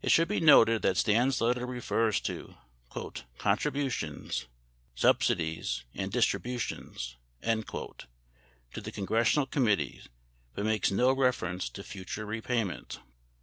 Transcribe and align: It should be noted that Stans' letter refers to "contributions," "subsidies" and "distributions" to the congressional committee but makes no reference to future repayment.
It 0.00 0.10
should 0.10 0.28
be 0.28 0.40
noted 0.40 0.80
that 0.80 0.96
Stans' 0.96 1.42
letter 1.42 1.66
refers 1.66 2.20
to 2.22 2.56
"contributions," 3.36 4.46
"subsidies" 4.94 5.84
and 5.94 6.10
"distributions" 6.10 7.18
to 7.42 8.80
the 8.80 8.90
congressional 8.90 9.44
committee 9.44 10.04
but 10.54 10.64
makes 10.64 10.90
no 10.90 11.12
reference 11.12 11.68
to 11.68 11.82
future 11.84 12.24
repayment. 12.24 13.00